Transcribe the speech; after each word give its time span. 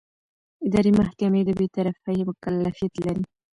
اداري 0.67 0.91
محکمې 0.99 1.41
د 1.45 1.49
بېطرفۍ 1.59 2.19
مکلفیت 2.29 2.93
لري. 3.05 3.23